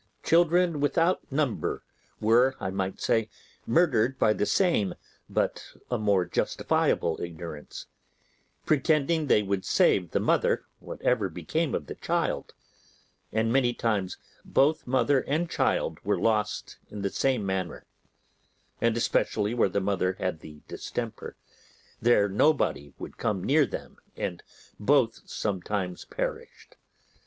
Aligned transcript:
Children 0.23 0.79
without 0.79 1.31
number 1.31 1.83
were, 2.19 2.55
I 2.59 2.71
might 2.71 2.99
say, 2.99 3.29
murdered 3.67 4.17
by 4.17 4.33
the 4.33 4.47
same 4.47 4.95
but 5.29 5.73
a 5.91 5.99
more 5.99 6.25
justifiable 6.25 7.19
ignorance: 7.21 7.85
pretending 8.65 9.27
they 9.27 9.43
would 9.43 9.63
save 9.63 10.09
the 10.09 10.19
mother, 10.19 10.65
whatever 10.79 11.29
became 11.29 11.75
of 11.75 11.85
the 11.85 11.93
child; 11.93 12.55
and 13.31 13.53
many 13.53 13.75
times 13.75 14.17
both 14.43 14.87
mother 14.87 15.21
and 15.27 15.47
child 15.51 15.99
were 16.03 16.17
lost 16.19 16.79
in 16.89 17.03
the 17.03 17.11
same 17.11 17.45
manner; 17.45 17.85
and 18.81 18.97
especially 18.97 19.53
where 19.53 19.69
the 19.69 19.79
mother 19.81 20.13
had 20.13 20.39
the 20.39 20.61
distemper, 20.67 21.35
there 22.01 22.27
nobody 22.27 22.91
would 22.97 23.19
come 23.19 23.43
near 23.43 23.67
them 23.67 23.97
and 24.17 24.41
both 24.79 25.21
sometimes 25.29 26.05
perished. 26.05 26.75